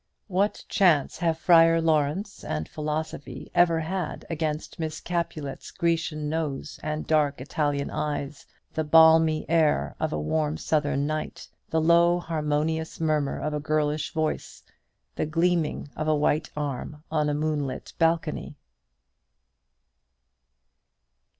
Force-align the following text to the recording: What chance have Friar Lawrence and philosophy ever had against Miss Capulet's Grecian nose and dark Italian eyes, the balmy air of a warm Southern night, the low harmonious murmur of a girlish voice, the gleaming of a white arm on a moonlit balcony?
What 0.25 0.65
chance 0.67 1.19
have 1.19 1.37
Friar 1.37 1.79
Lawrence 1.79 2.43
and 2.43 2.67
philosophy 2.67 3.51
ever 3.53 3.81
had 3.81 4.25
against 4.31 4.79
Miss 4.79 4.99
Capulet's 4.99 5.69
Grecian 5.69 6.27
nose 6.27 6.79
and 6.81 7.05
dark 7.05 7.39
Italian 7.39 7.91
eyes, 7.91 8.47
the 8.73 8.83
balmy 8.83 9.47
air 9.47 9.95
of 9.99 10.11
a 10.11 10.19
warm 10.19 10.57
Southern 10.57 11.05
night, 11.05 11.47
the 11.69 11.79
low 11.79 12.17
harmonious 12.17 12.99
murmur 12.99 13.37
of 13.37 13.53
a 13.53 13.59
girlish 13.59 14.11
voice, 14.11 14.63
the 15.15 15.27
gleaming 15.27 15.87
of 15.95 16.07
a 16.07 16.15
white 16.15 16.49
arm 16.57 17.03
on 17.11 17.29
a 17.29 17.35
moonlit 17.35 17.93
balcony? 17.99 18.55